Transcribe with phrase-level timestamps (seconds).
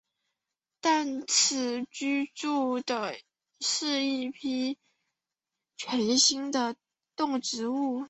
[0.79, 3.19] 但此居住的
[3.59, 4.79] 是一批
[5.77, 6.75] 全新的
[7.15, 7.99] 动植物。